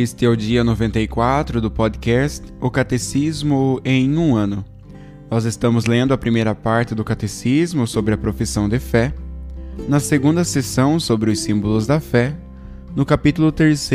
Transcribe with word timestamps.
Este 0.00 0.24
é 0.24 0.28
o 0.28 0.36
dia 0.36 0.62
94 0.62 1.60
do 1.60 1.72
podcast 1.72 2.46
O 2.60 2.70
Catecismo 2.70 3.80
em 3.84 4.16
um 4.16 4.36
ano. 4.36 4.64
Nós 5.28 5.44
estamos 5.44 5.86
lendo 5.86 6.14
a 6.14 6.16
primeira 6.16 6.54
parte 6.54 6.94
do 6.94 7.02
Catecismo 7.02 7.84
sobre 7.84 8.14
a 8.14 8.16
profissão 8.16 8.68
de 8.68 8.78
fé, 8.78 9.12
na 9.88 9.98
segunda 9.98 10.44
sessão 10.44 11.00
sobre 11.00 11.32
os 11.32 11.40
símbolos 11.40 11.84
da 11.84 11.98
fé, 11.98 12.36
no 12.94 13.04
capítulo 13.04 13.50
3, 13.50 13.90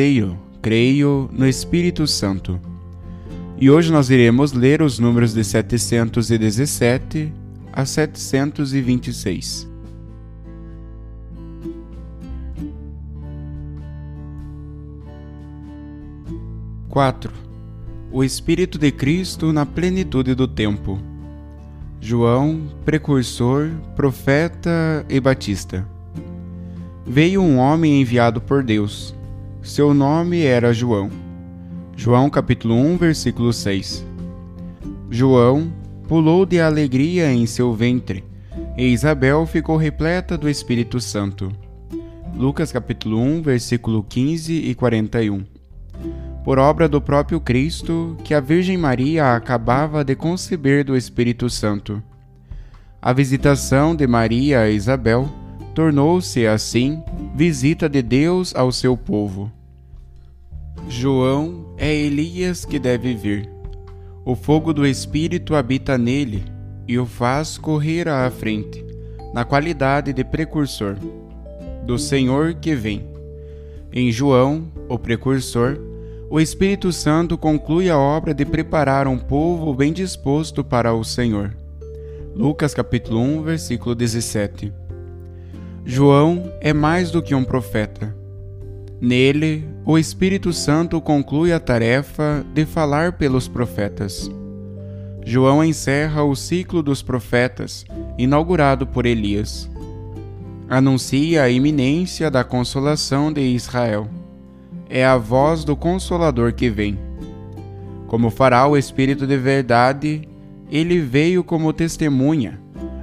Creio 0.62 1.30
no 1.32 1.48
Espírito 1.48 2.06
Santo. 2.06 2.60
E 3.58 3.70
hoje 3.70 3.90
nós 3.90 4.10
iremos 4.10 4.52
ler 4.52 4.82
os 4.82 5.00
números 5.00 5.34
de 5.34 5.42
717 5.42 7.32
a 7.72 7.86
726. 7.86 9.73
4. 16.94 17.34
O 18.12 18.24
Espírito 18.24 18.78
de 18.78 18.92
Cristo 18.92 19.52
na 19.52 19.66
plenitude 19.66 20.36
do 20.36 20.48
tempo. 20.48 21.00
João, 22.00 22.70
precursor, 22.86 23.72
profeta 23.96 25.04
e 25.10 25.20
batista. 25.20 25.90
Veio 27.04 27.42
um 27.42 27.58
homem 27.58 28.00
enviado 28.00 28.40
por 28.40 28.62
Deus. 28.62 29.16
Seu 29.64 29.92
nome 29.92 30.44
era 30.44 30.72
João. 30.72 31.10
João 31.96 32.30
capítulo 32.30 32.76
1, 32.76 32.98
versículo 32.98 33.52
6. 33.52 34.06
João 35.10 35.74
pulou 36.08 36.46
de 36.46 36.60
alegria 36.60 37.34
em 37.34 37.48
seu 37.48 37.74
ventre, 37.74 38.24
e 38.78 38.86
Isabel 38.86 39.48
ficou 39.48 39.78
repleta 39.78 40.38
do 40.38 40.48
Espírito 40.48 41.02
Santo. 41.02 41.52
Lucas 42.36 42.72
capítulo 42.72 43.18
1, 43.18 43.42
versículo 43.42 44.04
15 44.04 44.54
e 44.54 44.76
41 44.76 45.44
por 46.44 46.60
obra 46.60 46.90
do 46.90 47.00
próprio 47.00 47.40
Cristo, 47.40 48.18
que 48.24 48.34
a 48.34 48.40
Virgem 48.40 48.78
Maria 48.78 49.34
acabava 49.36 50.04
de 50.04 50.16
conceber 50.16 50.84
do 50.84 50.96
Espírito 50.96 51.50
Santo. 51.50 52.04
A 53.02 53.14
visitação 53.14 53.96
de 53.96 54.06
Maria 54.06 54.62
a 54.62 54.70
Isabel 54.70 55.30
tornou-se, 55.74 56.46
assim, 56.46 57.02
visita 57.34 57.88
de 57.88 58.02
Deus 58.02 58.54
ao 58.56 58.72
seu 58.72 58.98
povo. 58.98 59.52
João 60.88 61.74
é 61.78 61.94
Elias 61.94 62.66
que 62.66 62.78
deve 62.78 63.14
vir. 63.14 63.50
O 64.26 64.36
fogo 64.36 64.74
do 64.74 64.86
Espírito 64.86 65.56
habita 65.56 65.98
nele 65.98 66.44
e 66.88 66.98
o 66.98 67.06
faz 67.06 67.58
correr 67.58 68.08
à 68.08 68.30
frente, 68.30 68.86
na 69.34 69.46
qualidade 69.46 70.12
de 70.12 70.24
precursor, 70.24 70.96
do 71.86 71.98
Senhor 71.98 72.54
que 72.56 72.76
vem. 72.76 73.08
Em 73.92 74.12
João, 74.12 74.72
o 74.90 74.98
precursor, 74.98 75.78
o 76.34 76.40
Espírito 76.40 76.92
Santo 76.92 77.38
conclui 77.38 77.92
a 77.92 77.96
obra 78.00 78.34
de 78.34 78.44
preparar 78.44 79.08
um 79.08 79.20
povo 79.20 79.72
bem 79.72 79.94
disposto 79.94 80.64
para 80.64 80.92
o 80.92 81.04
Senhor. 81.04 81.56
Lucas 82.36 82.74
capítulo 82.74 83.20
1, 83.20 83.44
versículo 83.44 83.94
17. 83.94 84.74
João 85.86 86.52
é 86.60 86.74
mais 86.74 87.12
do 87.12 87.22
que 87.22 87.36
um 87.36 87.44
profeta. 87.44 88.18
Nele, 89.00 89.64
o 89.86 89.96
Espírito 89.96 90.52
Santo 90.52 91.00
conclui 91.00 91.54
a 91.54 91.60
tarefa 91.60 92.44
de 92.52 92.66
falar 92.66 93.14
pelos 93.14 93.48
profetas. 93.48 94.28
João 95.24 95.64
encerra 95.64 96.24
o 96.24 96.36
ciclo 96.36 96.82
dos 96.82 97.04
profetas, 97.04 97.86
inaugurado 98.18 98.88
por 98.88 99.06
Elias. 99.06 99.70
Anuncia 100.68 101.44
a 101.44 101.50
iminência 101.52 102.32
da 102.32 102.44
consolação 102.44 103.32
de 103.32 103.42
Israel 103.42 104.10
é 104.96 105.04
a 105.04 105.18
voz 105.18 105.64
do 105.64 105.76
Consolador 105.76 106.54
que 106.54 106.70
vem. 106.70 107.00
Como 108.06 108.30
fará 108.30 108.68
o 108.68 108.78
Espírito 108.78 109.26
de 109.26 109.36
verdade, 109.36 110.22
ele 110.70 111.00
veio 111.00 111.44
como 111.44 111.74
testemunha, 111.74 112.62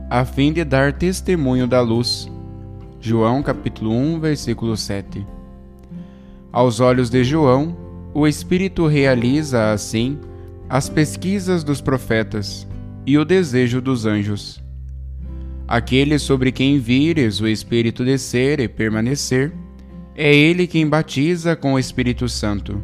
a 0.09 0.25
fim 0.25 0.53
de 0.53 0.63
dar 0.63 0.93
testemunho 0.93 1.67
da 1.67 1.81
luz. 1.81 2.31
João 3.01 3.43
capítulo 3.43 3.91
1, 3.91 4.21
versículo 4.21 4.77
7. 4.77 5.27
Aos 6.53 6.79
olhos 6.79 7.11
de 7.11 7.25
João, 7.25 7.77
o 8.15 8.25
Espírito 8.25 8.87
realiza 8.87 9.73
assim 9.73 10.17
as 10.69 10.89
pesquisas 10.89 11.65
dos 11.65 11.81
profetas 11.81 12.69
e 13.05 13.19
o 13.19 13.25
desejo 13.25 13.81
dos 13.81 14.07
anjos. 14.07 14.63
Aquele 15.67 16.21
sobre 16.21 16.53
quem 16.53 16.79
vires 16.79 17.41
o 17.41 17.49
Espírito 17.49 18.05
descer 18.05 18.61
e 18.61 18.69
permanecer, 18.69 19.53
é 20.15 20.35
Ele 20.35 20.67
quem 20.67 20.87
batiza 20.87 21.55
com 21.57 21.75
o 21.75 21.79
Espírito 21.79 22.29
Santo. 22.29 22.83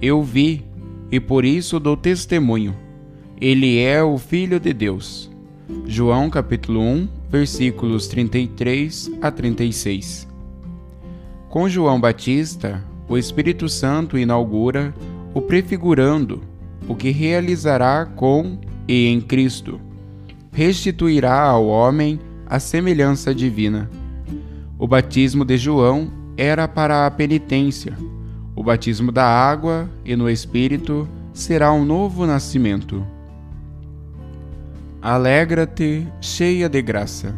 Eu 0.00 0.22
vi 0.22 0.64
e 1.10 1.18
por 1.18 1.44
isso 1.44 1.80
dou 1.80 1.96
testemunho. 1.96 2.76
Ele 3.40 3.78
é 3.78 4.02
o 4.02 4.18
Filho 4.18 4.58
de 4.58 4.72
Deus. 4.72 5.30
João 5.86 6.30
capítulo 6.30 6.80
1, 6.80 7.08
versículos 7.30 8.06
33 8.08 9.10
a 9.20 9.30
36. 9.30 10.28
Com 11.48 11.68
João 11.68 12.00
Batista, 12.00 12.82
o 13.08 13.16
Espírito 13.16 13.68
Santo 13.68 14.18
inaugura 14.18 14.94
o 15.34 15.40
prefigurando 15.40 16.42
o 16.88 16.94
que 16.94 17.10
realizará 17.10 18.06
com 18.06 18.58
e 18.86 19.06
em 19.06 19.20
Cristo. 19.20 19.80
Restituirá 20.50 21.42
ao 21.42 21.66
homem 21.66 22.18
a 22.46 22.58
semelhança 22.58 23.34
divina. 23.34 23.90
O 24.78 24.86
batismo 24.86 25.44
de 25.44 25.58
João 25.58 26.10
era 26.38 26.68
para 26.68 27.04
a 27.04 27.10
penitência. 27.10 27.98
O 28.54 28.62
batismo 28.62 29.10
da 29.10 29.26
água 29.26 29.90
e 30.04 30.14
no 30.14 30.30
Espírito 30.30 31.08
será 31.32 31.72
um 31.72 31.84
novo 31.84 32.24
nascimento. 32.24 33.04
Alegra-te, 35.02 36.06
cheia 36.20 36.68
de 36.68 36.80
graça. 36.80 37.34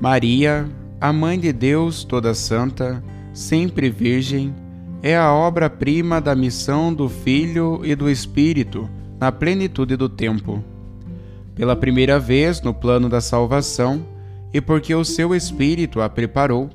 Maria, 0.00 0.66
a 0.98 1.12
Mãe 1.12 1.38
de 1.38 1.52
Deus 1.52 2.04
toda 2.04 2.32
santa, 2.32 3.04
sempre 3.34 3.90
Virgem, 3.90 4.54
é 5.02 5.14
a 5.14 5.30
obra-prima 5.30 6.20
da 6.20 6.34
missão 6.34 6.92
do 6.92 7.08
Filho 7.10 7.82
e 7.84 7.94
do 7.94 8.08
Espírito 8.08 8.88
na 9.20 9.30
plenitude 9.30 9.96
do 9.96 10.08
tempo. 10.08 10.64
Pela 11.54 11.76
primeira 11.76 12.18
vez 12.18 12.62
no 12.62 12.72
plano 12.72 13.10
da 13.10 13.20
salvação, 13.20 14.02
e 14.52 14.60
porque 14.60 14.94
o 14.94 15.04
seu 15.04 15.34
Espírito 15.34 16.00
a 16.00 16.08
preparou, 16.08 16.70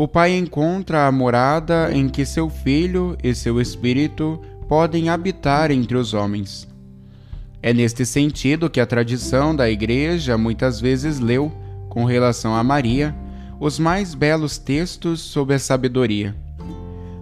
o 0.00 0.08
Pai 0.08 0.34
encontra 0.34 1.06
a 1.06 1.12
morada 1.12 1.90
em 1.92 2.08
que 2.08 2.24
seu 2.24 2.48
Filho 2.48 3.18
e 3.22 3.34
seu 3.34 3.60
Espírito 3.60 4.40
podem 4.66 5.10
habitar 5.10 5.70
entre 5.70 5.94
os 5.94 6.14
homens. 6.14 6.66
É 7.62 7.74
neste 7.74 8.06
sentido 8.06 8.70
que 8.70 8.80
a 8.80 8.86
tradição 8.86 9.54
da 9.54 9.68
Igreja 9.68 10.38
muitas 10.38 10.80
vezes 10.80 11.20
leu, 11.20 11.52
com 11.90 12.06
relação 12.06 12.56
a 12.56 12.64
Maria, 12.64 13.14
os 13.60 13.78
mais 13.78 14.14
belos 14.14 14.56
textos 14.56 15.20
sobre 15.20 15.56
a 15.56 15.58
sabedoria. 15.58 16.34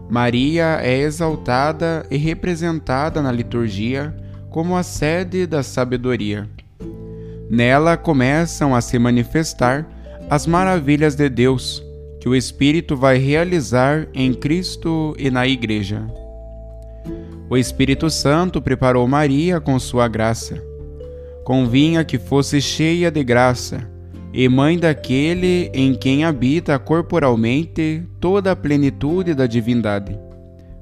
Maria 0.08 0.78
é 0.80 1.00
exaltada 1.00 2.06
e 2.08 2.16
representada 2.16 3.20
na 3.20 3.32
liturgia 3.32 4.14
como 4.50 4.76
a 4.76 4.84
sede 4.84 5.48
da 5.48 5.64
sabedoria. 5.64 6.48
Nela 7.50 7.96
começam 7.96 8.72
a 8.72 8.80
se 8.80 9.00
manifestar 9.00 9.84
as 10.30 10.46
maravilhas 10.46 11.16
de 11.16 11.28
Deus 11.28 11.87
que 12.20 12.28
o 12.28 12.34
Espírito 12.34 12.96
vai 12.96 13.16
realizar 13.18 14.08
em 14.12 14.34
Cristo 14.34 15.14
e 15.18 15.30
na 15.30 15.46
Igreja. 15.46 16.06
O 17.48 17.56
Espírito 17.56 18.10
Santo 18.10 18.60
preparou 18.60 19.06
Maria 19.06 19.60
com 19.60 19.78
sua 19.78 20.08
graça. 20.08 20.62
Convinha 21.44 22.04
que 22.04 22.18
fosse 22.18 22.60
cheia 22.60 23.10
de 23.10 23.24
graça 23.24 23.88
e 24.32 24.48
mãe 24.48 24.78
daquele 24.78 25.70
em 25.72 25.94
quem 25.94 26.24
habita 26.24 26.78
corporalmente 26.78 28.06
toda 28.20 28.52
a 28.52 28.56
plenitude 28.56 29.32
da 29.32 29.46
divindade. 29.46 30.18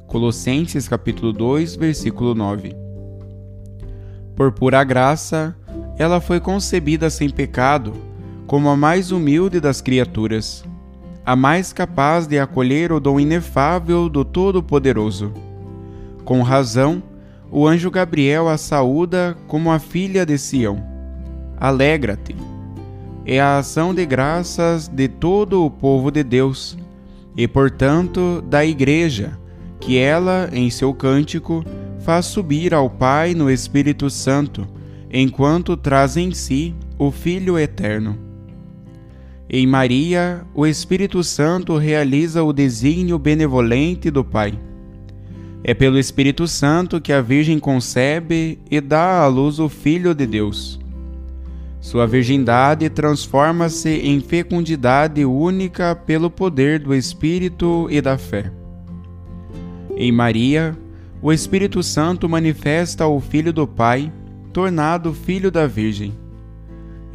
Colossenses 0.06 0.88
capítulo 0.88 1.32
2, 1.32 1.76
versículo 1.76 2.34
9. 2.34 2.74
Por 4.34 4.52
pura 4.52 4.82
graça, 4.82 5.54
ela 5.98 6.20
foi 6.20 6.40
concebida 6.40 7.08
sem 7.10 7.30
pecado, 7.30 7.92
como 8.46 8.68
a 8.68 8.76
mais 8.76 9.12
humilde 9.12 9.60
das 9.60 9.80
criaturas 9.80 10.64
a 11.26 11.34
mais 11.34 11.72
capaz 11.72 12.28
de 12.28 12.38
acolher 12.38 12.92
o 12.92 13.00
dom 13.00 13.18
inefável 13.18 14.08
do 14.08 14.24
Todo-Poderoso. 14.24 15.32
Com 16.24 16.40
razão, 16.40 17.02
o 17.50 17.66
anjo 17.66 17.90
Gabriel 17.90 18.48
a 18.48 18.56
saúda 18.56 19.36
como 19.48 19.72
a 19.72 19.80
filha 19.80 20.24
de 20.24 20.38
Sião. 20.38 20.80
Alegra-te. 21.58 22.36
É 23.24 23.40
a 23.40 23.58
ação 23.58 23.92
de 23.92 24.06
graças 24.06 24.86
de 24.86 25.08
todo 25.08 25.64
o 25.64 25.70
povo 25.70 26.12
de 26.12 26.22
Deus, 26.22 26.78
e 27.36 27.48
portanto 27.48 28.40
da 28.42 28.64
Igreja, 28.64 29.36
que 29.80 29.98
ela, 29.98 30.48
em 30.52 30.70
seu 30.70 30.94
cântico, 30.94 31.64
faz 32.04 32.26
subir 32.26 32.72
ao 32.72 32.88
Pai 32.88 33.34
no 33.34 33.50
Espírito 33.50 34.08
Santo, 34.08 34.64
enquanto 35.10 35.76
traz 35.76 36.16
em 36.16 36.32
si 36.32 36.72
o 36.96 37.10
Filho 37.10 37.58
Eterno. 37.58 38.25
Em 39.48 39.64
Maria, 39.64 40.44
o 40.52 40.66
Espírito 40.66 41.22
Santo 41.22 41.76
realiza 41.76 42.42
o 42.42 42.52
desígnio 42.52 43.16
benevolente 43.16 44.10
do 44.10 44.24
Pai. 44.24 44.58
É 45.62 45.72
pelo 45.72 45.98
Espírito 45.98 46.48
Santo 46.48 47.00
que 47.00 47.12
a 47.12 47.20
Virgem 47.20 47.60
concebe 47.60 48.58
e 48.68 48.80
dá 48.80 49.22
à 49.22 49.26
luz 49.28 49.60
o 49.60 49.68
Filho 49.68 50.12
de 50.14 50.26
Deus. 50.26 50.80
Sua 51.80 52.08
virgindade 52.08 52.90
transforma-se 52.90 53.88
em 53.88 54.20
fecundidade 54.20 55.24
única 55.24 55.94
pelo 55.94 56.28
poder 56.28 56.80
do 56.80 56.92
Espírito 56.92 57.86
e 57.88 58.00
da 58.00 58.18
fé. 58.18 58.50
Em 59.96 60.10
Maria, 60.10 60.76
o 61.22 61.32
Espírito 61.32 61.84
Santo 61.84 62.28
manifesta 62.28 63.06
o 63.06 63.20
Filho 63.20 63.52
do 63.52 63.64
Pai, 63.64 64.12
tornado 64.52 65.14
Filho 65.14 65.52
da 65.52 65.68
Virgem 65.68 66.25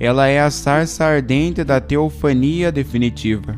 ela 0.04 0.28
é 0.28 0.42
a 0.42 0.50
sarça 0.50 1.06
ardente 1.06 1.64
da 1.64 1.80
teofania 1.80 2.72
definitiva. 2.72 3.56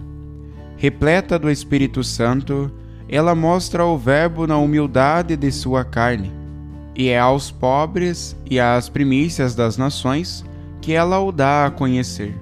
Repleta 0.75 1.39
do 1.39 1.49
Espírito 1.49 2.03
Santo, 2.03 2.69
ela 3.07 3.33
mostra 3.33 3.85
o 3.85 3.97
Verbo 3.97 4.45
na 4.45 4.57
humildade 4.57 5.37
de 5.37 5.49
sua 5.53 5.85
carne, 5.85 6.29
e 6.93 7.07
é 7.07 7.17
aos 7.17 7.49
pobres 7.49 8.35
e 8.51 8.59
às 8.59 8.89
primícias 8.89 9.55
das 9.55 9.77
nações 9.77 10.43
que 10.81 10.91
ela 10.91 11.17
o 11.17 11.31
dá 11.31 11.67
a 11.67 11.71
conhecer. 11.71 12.35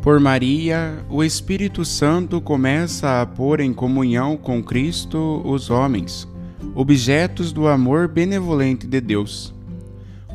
Por 0.00 0.20
Maria, 0.20 1.04
o 1.10 1.24
Espírito 1.24 1.84
Santo 1.84 2.40
começa 2.40 3.20
a 3.20 3.26
pôr 3.26 3.58
em 3.58 3.74
comunhão 3.74 4.36
com 4.36 4.62
Cristo 4.62 5.42
os 5.44 5.70
homens, 5.70 6.28
objetos 6.76 7.50
do 7.50 7.66
amor 7.66 8.06
benevolente 8.06 8.86
de 8.86 9.00
Deus 9.00 9.58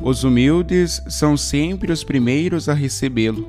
os 0.00 0.24
humildes 0.24 1.02
são 1.08 1.36
sempre 1.36 1.90
os 1.90 2.04
primeiros 2.04 2.68
a 2.68 2.74
recebê-lo. 2.74 3.48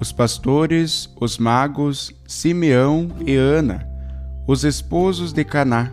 Os 0.00 0.12
pastores, 0.12 1.12
os 1.20 1.38
magos, 1.38 2.12
Simeão 2.26 3.10
e 3.26 3.34
Ana, 3.34 3.86
os 4.46 4.64
esposos 4.64 5.32
de 5.32 5.44
Caná, 5.44 5.92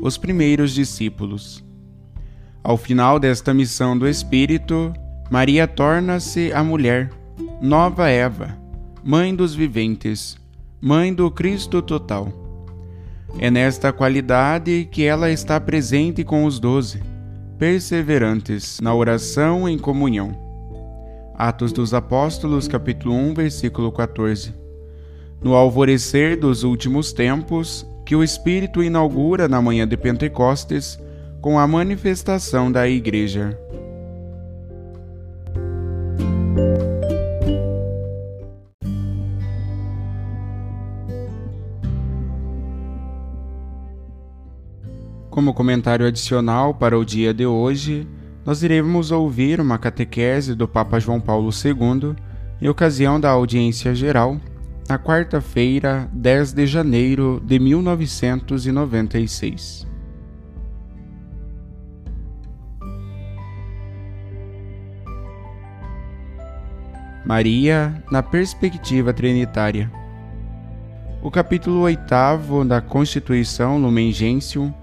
os 0.00 0.16
primeiros 0.16 0.72
discípulos. 0.72 1.64
Ao 2.62 2.76
final 2.76 3.18
desta 3.18 3.52
missão 3.52 3.98
do 3.98 4.06
Espírito, 4.06 4.92
Maria 5.30 5.66
torna-se 5.66 6.52
a 6.52 6.62
mulher, 6.62 7.10
nova 7.60 8.08
Eva, 8.08 8.56
mãe 9.02 9.34
dos 9.34 9.54
viventes, 9.54 10.36
mãe 10.80 11.12
do 11.12 11.30
Cristo 11.30 11.82
total. 11.82 12.28
É 13.38 13.50
nesta 13.50 13.92
qualidade 13.92 14.88
que 14.90 15.04
ela 15.04 15.30
está 15.30 15.60
presente 15.60 16.22
com 16.22 16.44
os 16.44 16.60
doze 16.60 17.02
perseverantes 17.58 18.78
na 18.80 18.94
oração 18.94 19.68
em 19.68 19.76
comunhão. 19.76 20.30
Atos 21.34 21.72
dos 21.72 21.92
Apóstolos, 21.92 22.68
capítulo 22.68 23.14
1, 23.14 23.34
versículo 23.34 23.90
14. 23.90 24.54
No 25.42 25.54
alvorecer 25.54 26.38
dos 26.38 26.62
últimos 26.62 27.12
tempos, 27.12 27.84
que 28.06 28.14
o 28.14 28.22
Espírito 28.22 28.82
inaugura 28.82 29.48
na 29.48 29.60
manhã 29.60 29.86
de 29.86 29.96
Pentecostes 29.96 30.98
com 31.40 31.58
a 31.58 31.66
manifestação 31.66 32.70
da 32.70 32.88
Igreja. 32.88 33.58
Como 45.38 45.54
comentário 45.54 46.04
adicional 46.04 46.74
para 46.74 46.98
o 46.98 47.04
dia 47.04 47.32
de 47.32 47.46
hoje, 47.46 48.08
nós 48.44 48.64
iremos 48.64 49.12
ouvir 49.12 49.60
uma 49.60 49.78
catequese 49.78 50.52
do 50.52 50.66
Papa 50.66 50.98
João 50.98 51.20
Paulo 51.20 51.50
II 51.52 52.16
em 52.60 52.68
ocasião 52.68 53.20
da 53.20 53.30
audiência 53.30 53.94
geral, 53.94 54.36
na 54.88 54.98
quarta-feira, 54.98 56.10
10 56.12 56.54
de 56.54 56.66
janeiro 56.66 57.40
de 57.46 57.56
1996. 57.60 59.86
Maria 67.24 68.02
na 68.10 68.24
perspectiva 68.24 69.12
trinitária. 69.12 69.88
O 71.22 71.30
capítulo 71.30 71.82
8 71.82 72.64
da 72.66 72.80
Constituição 72.80 73.78
Lumen 73.78 74.10
Gentium 74.10 74.74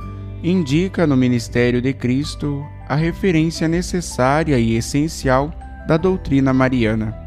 indica 0.46 1.08
no 1.08 1.18
ministério 1.18 1.82
de 1.82 1.92
Cristo 1.92 2.64
a 2.88 2.94
referência 2.96 3.68
necessária 3.68 4.60
e 4.60 4.76
essencial 4.76 5.52
da 5.88 5.98
doutrina 5.98 6.54
mariana. 6.54 7.18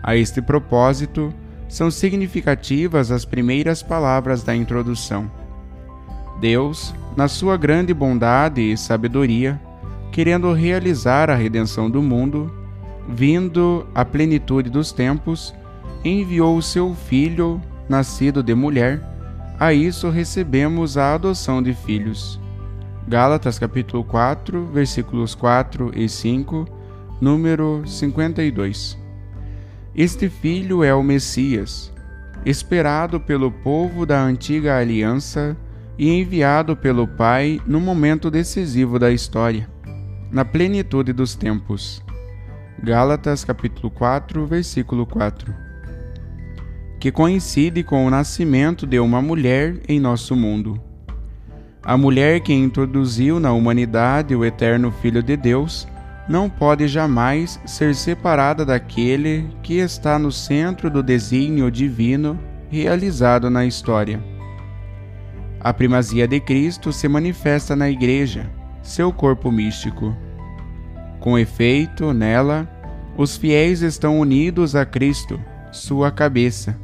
A 0.00 0.14
este 0.14 0.40
propósito, 0.40 1.34
são 1.68 1.88
significativas 1.88 3.12
as 3.12 3.24
primeiras 3.24 3.80
palavras 3.80 4.42
da 4.42 4.54
introdução. 4.54 5.30
Deus, 6.40 6.94
na 7.16 7.28
sua 7.28 7.56
grande 7.56 7.94
bondade 7.94 8.60
e 8.60 8.76
sabedoria, 8.76 9.60
querendo 10.10 10.52
realizar 10.52 11.30
a 11.30 11.34
redenção 11.34 11.88
do 11.88 12.02
mundo, 12.02 12.52
vindo 13.08 13.86
à 13.94 14.04
plenitude 14.04 14.68
dos 14.70 14.90
tempos, 14.90 15.54
enviou 16.04 16.56
o 16.56 16.62
seu 16.62 16.94
Filho, 16.94 17.60
nascido 17.88 18.42
de 18.42 18.54
mulher, 18.54 19.00
a 19.60 19.74
isso 19.74 20.08
recebemos 20.08 20.96
a 20.96 21.12
adoção 21.12 21.62
de 21.62 21.74
filhos. 21.74 22.40
Gálatas 23.06 23.58
capítulo 23.58 24.02
4, 24.02 24.64
versículos 24.72 25.34
4 25.34 25.92
e 25.94 26.08
5, 26.08 26.66
número 27.20 27.82
52. 27.86 28.98
Este 29.94 30.30
filho 30.30 30.82
é 30.82 30.94
o 30.94 31.02
Messias, 31.02 31.92
esperado 32.42 33.20
pelo 33.20 33.52
povo 33.52 34.06
da 34.06 34.22
antiga 34.22 34.78
aliança 34.78 35.54
e 35.98 36.08
enviado 36.08 36.74
pelo 36.74 37.06
Pai 37.06 37.60
no 37.66 37.78
momento 37.78 38.30
decisivo 38.30 38.98
da 38.98 39.12
história, 39.12 39.68
na 40.32 40.42
plenitude 40.42 41.12
dos 41.12 41.34
tempos. 41.34 42.02
Gálatas 42.82 43.44
capítulo 43.44 43.90
4, 43.90 44.46
versículo 44.46 45.04
4 45.04 45.69
que 47.00 47.10
coincide 47.10 47.82
com 47.82 48.04
o 48.04 48.10
nascimento 48.10 48.86
de 48.86 49.00
uma 49.00 49.22
mulher 49.22 49.80
em 49.88 49.98
nosso 49.98 50.36
mundo. 50.36 50.78
A 51.82 51.96
mulher 51.96 52.40
que 52.40 52.52
introduziu 52.52 53.40
na 53.40 53.54
humanidade 53.54 54.36
o 54.36 54.44
eterno 54.44 54.92
Filho 54.92 55.22
de 55.22 55.34
Deus 55.34 55.88
não 56.28 56.50
pode 56.50 56.86
jamais 56.86 57.58
ser 57.64 57.94
separada 57.94 58.66
daquele 58.66 59.48
que 59.62 59.78
está 59.78 60.18
no 60.18 60.30
centro 60.30 60.90
do 60.90 61.02
desígnio 61.02 61.70
divino 61.70 62.38
realizado 62.68 63.48
na 63.48 63.64
história. 63.64 64.22
A 65.58 65.72
primazia 65.72 66.28
de 66.28 66.38
Cristo 66.38 66.92
se 66.92 67.08
manifesta 67.08 67.74
na 67.74 67.88
Igreja, 67.88 68.50
seu 68.82 69.10
corpo 69.10 69.50
místico. 69.50 70.14
Com 71.18 71.38
efeito, 71.38 72.12
nela, 72.12 72.68
os 73.16 73.38
fiéis 73.38 73.80
estão 73.80 74.20
unidos 74.20 74.76
a 74.76 74.84
Cristo, 74.84 75.40
sua 75.72 76.10
cabeça 76.10 76.76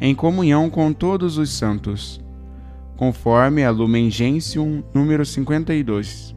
em 0.00 0.14
comunhão 0.14 0.70
com 0.70 0.92
todos 0.92 1.36
os 1.36 1.50
santos, 1.50 2.20
conforme 2.96 3.62
a 3.62 3.70
Lumen 3.70 4.10
Gentium 4.10 4.82
número 4.94 5.26
52. 5.26 6.34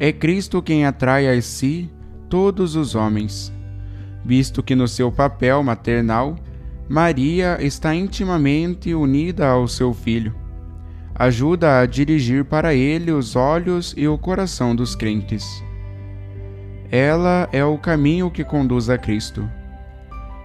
É 0.00 0.12
Cristo 0.12 0.60
quem 0.60 0.84
atrai 0.84 1.28
a 1.28 1.40
si 1.40 1.88
todos 2.28 2.74
os 2.74 2.94
homens, 2.94 3.52
visto 4.24 4.62
que 4.62 4.74
no 4.74 4.88
seu 4.88 5.12
papel 5.12 5.62
maternal, 5.62 6.34
Maria 6.88 7.58
está 7.60 7.94
intimamente 7.94 8.92
unida 8.92 9.48
ao 9.48 9.68
seu 9.68 9.94
filho. 9.94 10.34
Ajuda 11.14 11.78
a 11.78 11.86
dirigir 11.86 12.44
para 12.44 12.74
ele 12.74 13.12
os 13.12 13.36
olhos 13.36 13.94
e 13.96 14.08
o 14.08 14.18
coração 14.18 14.74
dos 14.74 14.96
crentes. 14.96 15.62
Ela 16.90 17.48
é 17.52 17.64
o 17.64 17.78
caminho 17.78 18.30
que 18.30 18.44
conduz 18.44 18.90
a 18.90 18.98
Cristo. 18.98 19.48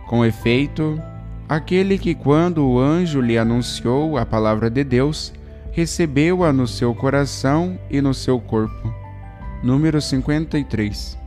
Com 0.08 0.24
efeito, 0.24 1.02
aquele 1.48 1.98
que, 1.98 2.14
quando 2.14 2.68
o 2.68 2.80
anjo 2.80 3.22
lhe 3.22 3.38
anunciou 3.38 4.18
a 4.18 4.26
palavra 4.26 4.70
de 4.70 4.84
Deus, 4.84 5.34
recebeu-a 5.72 6.52
no 6.52 6.68
seu 6.68 6.94
coração 6.94 7.78
e 7.90 8.02
no 8.02 8.14
seu 8.14 8.40
corpo. 8.40 8.94
Número 9.64 10.02
53. 10.02 11.18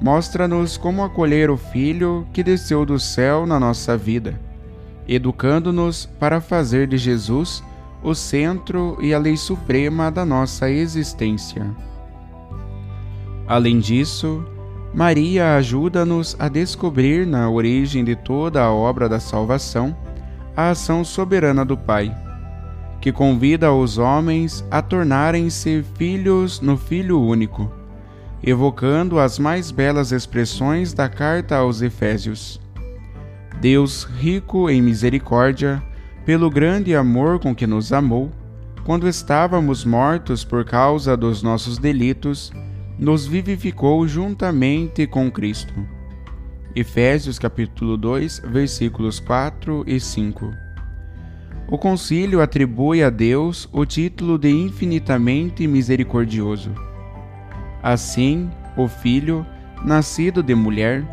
Mostra-nos 0.00 0.76
como 0.76 1.02
acolher 1.02 1.50
o 1.50 1.56
Filho 1.56 2.26
que 2.32 2.42
desceu 2.42 2.86
do 2.86 3.00
céu 3.00 3.46
na 3.46 3.58
nossa 3.58 3.96
vida, 3.96 4.38
educando-nos 5.08 6.06
para 6.06 6.40
fazer 6.40 6.86
de 6.86 6.96
Jesus 6.96 7.62
o 8.02 8.14
centro 8.14 8.96
e 9.00 9.12
a 9.12 9.18
lei 9.18 9.36
suprema 9.36 10.10
da 10.10 10.24
nossa 10.24 10.70
existência. 10.70 11.66
Além 13.46 13.80
disso, 13.80 14.44
Maria 14.94 15.54
ajuda-nos 15.56 16.34
a 16.38 16.48
descobrir 16.48 17.26
na 17.26 17.48
origem 17.48 18.04
de 18.04 18.16
toda 18.16 18.62
a 18.62 18.72
obra 18.72 19.08
da 19.08 19.20
salvação 19.20 19.96
a 20.56 20.70
ação 20.70 21.04
soberana 21.04 21.64
do 21.64 21.76
Pai, 21.76 22.14
que 23.00 23.12
convida 23.12 23.72
os 23.72 23.98
homens 23.98 24.64
a 24.70 24.82
tornarem-se 24.82 25.84
filhos 25.96 26.60
no 26.60 26.76
Filho 26.76 27.20
único, 27.20 27.70
evocando 28.42 29.20
as 29.20 29.38
mais 29.38 29.70
belas 29.70 30.10
expressões 30.10 30.92
da 30.92 31.08
carta 31.08 31.56
aos 31.56 31.80
Efésios. 31.82 32.60
Deus, 33.60 34.04
rico 34.18 34.70
em 34.70 34.80
misericórdia, 34.80 35.82
pelo 36.24 36.50
grande 36.50 36.94
amor 36.94 37.38
com 37.38 37.54
que 37.54 37.66
nos 37.66 37.92
amou, 37.92 38.30
quando 38.84 39.08
estávamos 39.08 39.84
mortos 39.84 40.44
por 40.44 40.64
causa 40.64 41.16
dos 41.16 41.42
nossos 41.42 41.78
delitos, 41.78 42.52
nos 42.98 43.26
vivificou 43.26 44.08
juntamente 44.08 45.06
com 45.06 45.30
Cristo. 45.30 45.72
Efésios 46.74 47.38
capítulo 47.38 47.96
2, 47.96 48.42
versículos 48.46 49.20
4 49.20 49.84
e 49.86 50.00
5. 50.00 50.50
O 51.68 51.78
concílio 51.78 52.40
atribui 52.40 53.02
a 53.02 53.10
Deus 53.10 53.68
o 53.72 53.84
título 53.84 54.36
de 54.36 54.48
infinitamente 54.48 55.66
misericordioso. 55.66 56.72
Assim, 57.82 58.50
o 58.76 58.88
Filho, 58.88 59.46
nascido 59.84 60.42
de 60.42 60.54
mulher, 60.54 61.04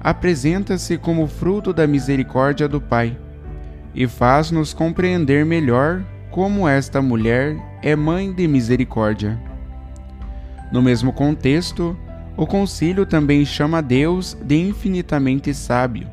apresenta-se 0.00 0.96
como 0.96 1.26
fruto 1.26 1.72
da 1.72 1.86
misericórdia 1.86 2.68
do 2.68 2.80
Pai 2.80 3.18
e 3.94 4.06
faz-nos 4.06 4.72
compreender 4.72 5.44
melhor 5.44 6.04
como 6.30 6.68
esta 6.68 7.02
mulher 7.02 7.56
é 7.82 7.96
mãe 7.96 8.32
de 8.32 8.46
misericórdia. 8.46 9.51
No 10.72 10.80
mesmo 10.80 11.12
contexto, 11.12 11.94
o 12.34 12.46
concílio 12.46 13.04
também 13.04 13.44
chama 13.44 13.82
Deus 13.82 14.34
de 14.42 14.56
infinitamente 14.56 15.52
sábio, 15.52 16.08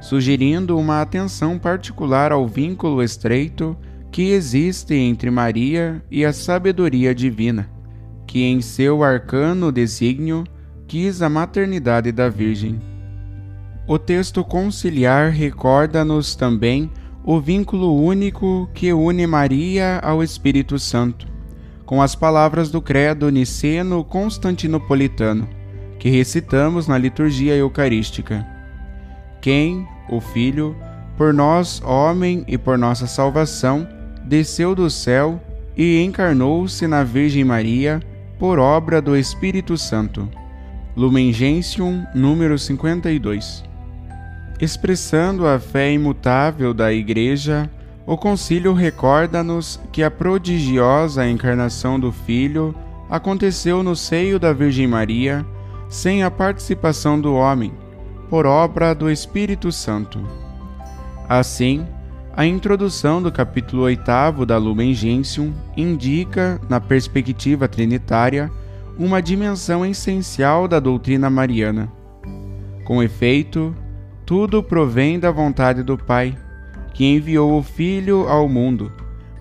sugerindo 0.00 0.78
uma 0.78 1.02
atenção 1.02 1.58
particular 1.58 2.32
ao 2.32 2.48
vínculo 2.48 3.02
estreito 3.02 3.76
que 4.10 4.30
existe 4.30 4.94
entre 4.94 5.30
Maria 5.30 6.02
e 6.10 6.24
a 6.24 6.32
sabedoria 6.32 7.14
divina, 7.14 7.70
que 8.26 8.42
em 8.42 8.62
seu 8.62 9.04
arcano 9.04 9.70
desígnio 9.70 10.44
quis 10.88 11.20
a 11.20 11.28
maternidade 11.28 12.10
da 12.10 12.30
Virgem. 12.30 12.80
O 13.86 13.98
texto 13.98 14.42
conciliar 14.42 15.30
recorda-nos 15.30 16.34
também 16.34 16.90
o 17.22 17.38
vínculo 17.38 17.94
único 17.94 18.68
que 18.72 18.94
une 18.94 19.26
Maria 19.26 19.98
ao 20.02 20.22
Espírito 20.22 20.78
Santo 20.78 21.29
com 21.90 22.00
as 22.00 22.14
palavras 22.14 22.70
do 22.70 22.80
credo 22.80 23.28
niceno 23.30 24.04
constantinopolitano, 24.04 25.48
que 25.98 26.08
recitamos 26.08 26.86
na 26.86 26.96
liturgia 26.96 27.56
eucarística. 27.56 28.46
Quem, 29.40 29.88
o 30.08 30.20
Filho, 30.20 30.76
por 31.16 31.34
nós, 31.34 31.82
homem 31.84 32.44
e 32.46 32.56
por 32.56 32.78
nossa 32.78 33.08
salvação, 33.08 33.88
desceu 34.24 34.72
do 34.72 34.88
céu 34.88 35.42
e 35.76 36.00
encarnou-se 36.00 36.86
na 36.86 37.02
Virgem 37.02 37.42
Maria 37.42 38.00
por 38.38 38.60
obra 38.60 39.02
do 39.02 39.16
Espírito 39.16 39.76
Santo. 39.76 40.28
Lumen 40.96 41.32
Gentium, 41.32 42.06
número 42.14 42.56
52. 42.56 43.64
Expressando 44.60 45.44
a 45.44 45.58
fé 45.58 45.92
imutável 45.92 46.72
da 46.72 46.92
Igreja, 46.92 47.68
o 48.10 48.16
concílio 48.16 48.72
recorda-nos 48.72 49.78
que 49.92 50.02
a 50.02 50.10
prodigiosa 50.10 51.28
encarnação 51.28 51.98
do 52.00 52.10
Filho 52.10 52.74
aconteceu 53.08 53.84
no 53.84 53.94
seio 53.94 54.36
da 54.36 54.52
Virgem 54.52 54.88
Maria, 54.88 55.46
sem 55.88 56.24
a 56.24 56.28
participação 56.28 57.20
do 57.20 57.32
homem, 57.36 57.72
por 58.28 58.46
obra 58.46 58.96
do 58.96 59.08
Espírito 59.08 59.70
Santo. 59.70 60.26
Assim, 61.28 61.86
a 62.36 62.44
introdução 62.44 63.22
do 63.22 63.30
capítulo 63.30 63.84
8 63.84 64.44
da 64.44 64.58
Lumen 64.58 64.92
Gentium 64.92 65.54
indica, 65.76 66.60
na 66.68 66.80
perspectiva 66.80 67.68
trinitária, 67.68 68.50
uma 68.98 69.22
dimensão 69.22 69.86
essencial 69.86 70.66
da 70.66 70.80
doutrina 70.80 71.30
mariana. 71.30 71.88
Com 72.84 73.04
efeito, 73.04 73.72
tudo 74.26 74.64
provém 74.64 75.20
da 75.20 75.30
vontade 75.30 75.84
do 75.84 75.96
Pai 75.96 76.36
que 76.92 77.04
enviou 77.04 77.58
o 77.58 77.62
Filho 77.62 78.28
ao 78.28 78.48
mundo, 78.48 78.92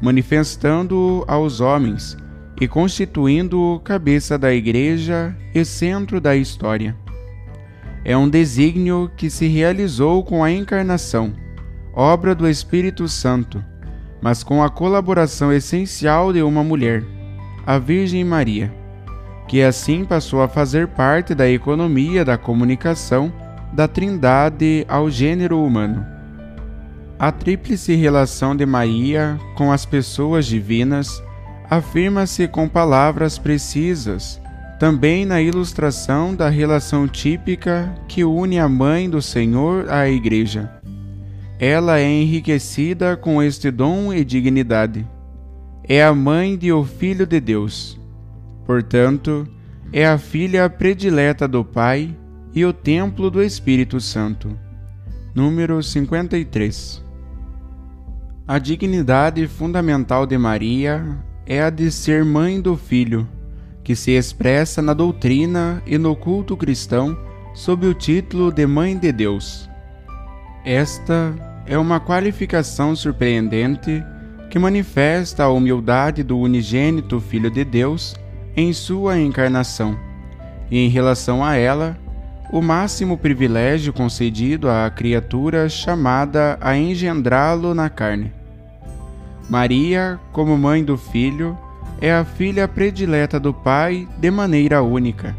manifestando-o 0.01 1.24
aos 1.27 1.60
homens 1.60 2.18
e 2.60 2.68
constituindo-o 2.68 3.79
cabeça 3.79 4.38
da 4.38 4.53
Igreja 4.53 5.36
e 5.53 5.63
centro 5.63 6.20
da 6.20 6.36
história. 6.36 6.96
É 8.03 8.15
um 8.15 8.29
desígnio 8.29 9.12
que 9.15 9.29
se 9.29 9.48
realizou 9.48 10.24
com 10.24 10.44
a 10.44 10.51
encarnação, 10.51 11.34
obra 11.94 12.34
do 12.34 12.48
Espírito 12.48 13.08
Santo, 13.08 13.63
mas 14.22 14.44
com 14.44 14.63
a 14.63 14.70
colaboração 14.70 15.51
essencial 15.51 16.34
de 16.34 16.41
uma 16.41 16.63
mulher, 16.63 17.03
a 17.65 17.77
Virgem 17.77 18.24
Maria, 18.24 18.74
que 19.48 19.62
assim 19.62 20.06
passou 20.06 20.41
a 20.41 20.48
fazer 20.48 20.88
parte 20.88 21.34
da 21.34 21.50
economia 21.50 22.24
da 22.24 22.38
comunicação 22.38 23.32
da 23.74 23.88
Trindade 23.88 24.86
ao 24.88 25.10
gênero 25.10 25.63
humano. 25.63 26.19
A 27.20 27.34
tríplice 27.34 27.96
relação 27.96 28.56
de 28.56 28.66
Maria 28.66 29.38
com 29.54 29.74
as 29.74 29.86
pessoas 29.86 30.46
divinas 30.46 31.22
afirma-se 31.70 32.48
com 32.48 32.66
palavras 32.66 33.38
precisas, 33.38 34.40
também 34.80 35.26
na 35.26 35.42
ilustração 35.42 36.34
da 36.34 36.48
relação 36.48 37.10
típica 37.10 37.94
que 38.08 38.24
une 38.24 38.58
a 38.58 38.70
Mãe 38.70 39.10
do 39.10 39.22
Senhor 39.22 39.90
à 39.90 40.10
Igreja. 40.10 40.72
Ela 41.60 42.00
é 42.00 42.10
enriquecida 42.10 43.18
com 43.18 43.44
este 43.44 43.70
dom 43.70 44.14
e 44.14 44.24
dignidade. 44.24 45.06
É 45.84 46.02
a 46.02 46.16
mãe 46.16 46.56
de 46.58 46.72
o 46.72 46.86
Filho 46.86 47.28
de 47.28 47.42
Deus. 47.42 48.00
Portanto, 48.66 49.46
é 49.92 50.08
a 50.08 50.18
filha 50.18 50.70
predileta 50.70 51.50
do 51.50 51.66
Pai 51.66 52.16
e 52.56 52.64
o 52.64 52.72
templo 52.72 53.30
do 53.30 53.44
Espírito 53.44 54.00
Santo. 54.00 54.58
Número 55.36 55.84
53 55.84 57.09
a 58.50 58.58
dignidade 58.58 59.48
fundamental 59.48 60.25
de 60.25 60.36
Maria 60.36 61.06
é 61.46 61.62
a 61.62 61.70
de 61.70 61.91
ser 61.91 62.25
mãe 62.25 62.60
do 62.60 62.75
Filho, 62.75 63.29
que 63.84 63.96
se 63.96 64.10
expressa 64.10 64.82
na 64.82 64.91
doutrina 64.91 65.84
e 65.86 66.00
no 66.00 66.15
culto 66.15 66.58
cristão 66.58 67.15
sob 67.53 67.86
o 67.86 67.94
título 67.94 68.51
de 68.51 68.65
Mãe 68.65 68.98
de 68.98 69.12
Deus. 69.12 69.70
Esta 70.65 71.32
é 71.68 71.77
uma 71.77 72.00
qualificação 72.00 72.96
surpreendente 72.96 74.03
que 74.50 74.58
manifesta 74.58 75.44
a 75.44 75.50
humildade 75.50 76.24
do 76.24 76.39
unigênito 76.39 77.20
Filho 77.20 77.51
de 77.51 77.63
Deus 77.63 78.15
em 78.58 78.74
sua 78.74 79.20
encarnação, 79.20 79.96
e 80.72 80.79
em 80.79 80.89
relação 80.89 81.46
a 81.46 81.56
ela, 81.56 81.96
o 82.51 82.63
máximo 82.63 83.15
privilégio 83.15 83.94
concedido 83.94 84.72
à 84.72 84.89
criatura 84.89 85.70
chamada 85.70 86.58
a 86.60 86.75
engendrá-lo 86.75 87.75
na 87.75 87.91
carne. 87.91 88.38
Maria, 89.50 90.20
como 90.32 90.56
mãe 90.56 90.84
do 90.84 90.96
Filho, 90.96 91.58
é 92.00 92.13
a 92.13 92.24
filha 92.24 92.68
predileta 92.68 93.39
do 93.39 93.51
Pai 93.51 94.08
de 94.20 94.29
maneira 94.29 94.84
única. 94.84 95.36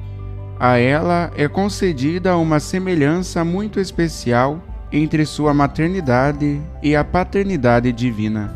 A 0.58 0.76
ela 0.76 1.30
é 1.36 1.46
concedida 1.46 2.36
uma 2.36 2.58
semelhança 2.58 3.44
muito 3.44 3.78
especial 3.78 4.60
entre 4.92 5.24
sua 5.24 5.54
maternidade 5.54 6.60
e 6.82 6.96
a 6.96 7.04
paternidade 7.04 7.92
divina. 7.92 8.52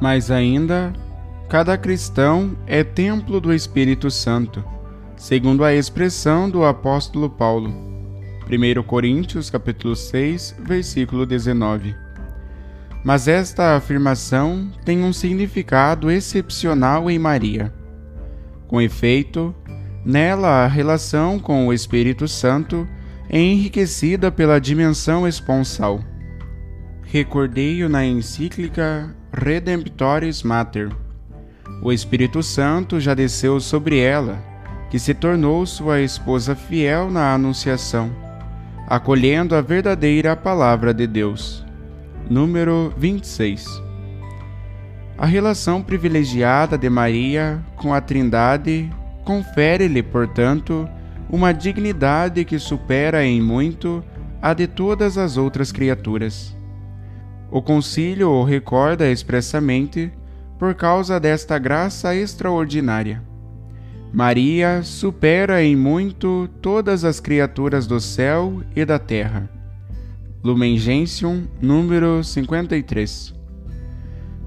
Mas 0.00 0.30
ainda, 0.30 0.92
cada 1.48 1.76
cristão 1.76 2.56
é 2.66 2.82
templo 2.82 3.38
do 3.38 3.52
Espírito 3.52 4.10
Santo, 4.10 4.64
segundo 5.14 5.62
a 5.62 5.74
expressão 5.74 6.48
do 6.48 6.64
apóstolo 6.64 7.28
Paulo. 7.28 7.70
1 8.50 8.82
Coríntios 8.82 9.50
capítulo 9.50 9.94
6, 9.94 10.56
versículo 10.64 11.26
19. 11.26 12.01
Mas 13.04 13.26
esta 13.26 13.76
afirmação 13.76 14.70
tem 14.84 15.02
um 15.02 15.12
significado 15.12 16.10
excepcional 16.10 17.10
em 17.10 17.18
Maria. 17.18 17.72
Com 18.68 18.80
efeito, 18.80 19.54
nela 20.04 20.64
a 20.64 20.66
relação 20.66 21.38
com 21.38 21.66
o 21.66 21.72
Espírito 21.72 22.28
Santo 22.28 22.88
é 23.28 23.38
enriquecida 23.40 24.30
pela 24.30 24.60
dimensão 24.60 25.26
esponsal. 25.26 26.00
Recordei-o 27.02 27.88
na 27.88 28.04
encíclica 28.04 29.14
Redemptoris 29.32 30.42
Mater. 30.42 30.90
O 31.82 31.92
Espírito 31.92 32.42
Santo 32.42 33.00
já 33.00 33.14
desceu 33.14 33.58
sobre 33.58 33.98
ela, 33.98 34.38
que 34.90 34.98
se 34.98 35.12
tornou 35.12 35.66
sua 35.66 36.00
esposa 36.00 36.54
fiel 36.54 37.10
na 37.10 37.34
Anunciação, 37.34 38.14
acolhendo 38.86 39.56
a 39.56 39.60
verdadeira 39.60 40.36
palavra 40.36 40.94
de 40.94 41.06
Deus. 41.06 41.64
Número 42.30 42.92
26. 42.96 43.66
A 45.18 45.26
relação 45.26 45.82
privilegiada 45.82 46.78
de 46.78 46.88
Maria 46.88 47.62
com 47.76 47.92
a 47.92 48.00
Trindade 48.00 48.90
confere-lhe, 49.24 50.02
portanto, 50.02 50.88
uma 51.28 51.52
dignidade 51.52 52.44
que 52.44 52.58
supera 52.58 53.24
em 53.24 53.40
muito 53.40 54.02
a 54.40 54.54
de 54.54 54.66
todas 54.66 55.18
as 55.18 55.36
outras 55.36 55.70
criaturas. 55.70 56.56
O 57.50 57.60
concílio 57.60 58.30
o 58.30 58.44
recorda 58.44 59.10
expressamente 59.10 60.10
por 60.58 60.74
causa 60.74 61.20
desta 61.20 61.58
graça 61.58 62.14
extraordinária. 62.14 63.22
Maria 64.12 64.82
supera 64.82 65.62
em 65.62 65.74
muito 65.74 66.48
todas 66.60 67.04
as 67.04 67.18
criaturas 67.20 67.86
do 67.86 68.00
céu 68.00 68.62
e 68.74 68.84
da 68.84 68.98
terra. 68.98 69.50
Lumen 70.42 70.76
Gentium, 70.76 71.46
número 71.60 72.22
53. 72.22 73.34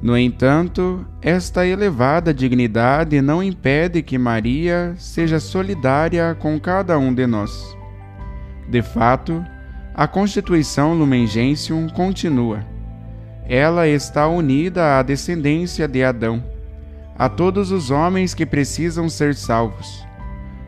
No 0.01 0.17
entanto, 0.17 1.05
esta 1.21 1.65
elevada 1.65 2.33
dignidade 2.33 3.21
não 3.21 3.41
impede 3.41 4.01
que 4.01 4.17
Maria 4.17 4.93
seja 4.97 5.39
solidária 5.39 6.35
com 6.35 6.59
cada 6.59 6.97
um 6.99 7.13
de 7.13 7.25
nós. 7.25 7.75
De 8.69 8.81
fato, 8.81 9.43
a 9.93 10.07
constituição 10.07 10.93
Lumen 10.93 11.25
Gentium 11.25 11.87
continua 11.87 12.75
ela 13.47 13.87
está 13.87 14.27
unida 14.27 14.97
à 14.97 15.03
descendência 15.03 15.87
de 15.87 16.03
Adão, 16.03 16.43
a 17.17 17.29
todos 17.29 17.71
os 17.71 17.91
homens 17.91 18.33
que 18.33 18.45
precisam 18.45 19.07
ser 19.07 19.35
salvos, 19.35 20.05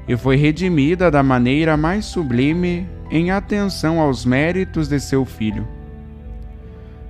e 0.08 0.16
foi 0.16 0.36
redimida 0.36 1.10
da 1.10 1.24
maneira 1.24 1.76
mais 1.76 2.06
sublime 2.06 2.88
em 3.10 3.32
atenção 3.32 4.00
aos 4.00 4.26
méritos 4.26 4.88
de 4.88 5.00
seu 5.00 5.26
Filho. 5.26 5.68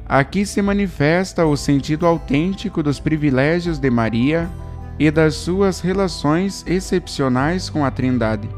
Aqui 0.07 0.45
se 0.45 0.61
manifesta 0.61 1.45
o 1.45 1.57
sentido 1.57 2.05
autêntico 2.05 2.81
dos 2.81 2.99
privilégios 2.99 3.77
de 3.77 3.89
Maria 3.89 4.49
e 4.97 5.11
das 5.11 5.35
suas 5.35 5.81
relações 5.81 6.63
excepcionais 6.65 7.69
com 7.69 7.83
a 7.83 7.91
Trindade. 7.91 8.49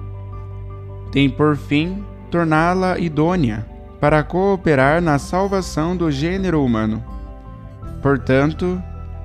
Tem 1.12 1.30
por 1.30 1.58
fim 1.58 2.04
torná-la 2.30 3.00
idônea 3.00 3.66
para 4.00 4.24
cooperar 4.24 5.02
na 5.02 5.18
salvação 5.18 5.98
do 5.98 6.12
gênero 6.12 6.64
humano. 6.64 7.04
Portanto, 8.02 8.82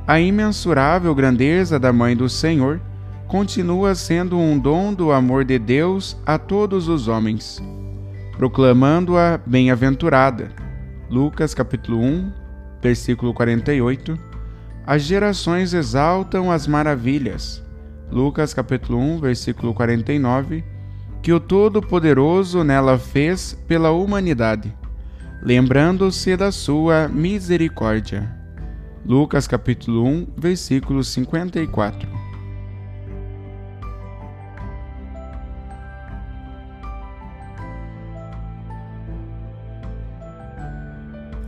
a 0.07 0.19
imensurável 0.19 1.15
grandeza 1.15 1.79
da 1.79 1.93
Mãe 1.93 2.17
do 2.17 2.29
Senhor 2.29 2.81
continua 3.29 3.95
sendo 3.95 4.39
um 4.39 4.59
dom 4.59 4.93
do 4.93 5.13
amor 5.13 5.45
de 5.45 5.59
Deus 5.59 6.17
a 6.27 6.39
todos 6.39 6.89
os 6.89 7.09
homens, 7.09 7.63
proclamando-a 8.37 9.39
bem-aventurada. 9.45 10.51
Lucas 11.11 11.55
capítulo 11.55 12.01
1, 12.01 12.33
versículo 12.83 13.33
48. 13.35 14.19
As 14.87 15.03
gerações 15.03 15.73
exaltam 15.73 16.51
as 16.51 16.67
maravilhas. 16.67 17.63
Lucas 18.11 18.53
capítulo 18.53 18.99
1, 18.99 19.21
versículo 19.21 19.73
49 19.75 20.75
que 21.25 21.33
o 21.33 21.41
Todo-Poderoso 21.41 22.63
nela 22.63 22.99
fez 22.99 23.59
pela 23.67 23.91
humanidade, 23.93 24.77
lembrando-se 25.43 26.37
da 26.37 26.53
sua 26.53 27.09
misericórdia. 27.09 28.31
Lucas 29.07 29.47
capítulo 29.47 30.05
1, 30.05 30.27
versículo 30.37 31.03
54. 31.03 32.24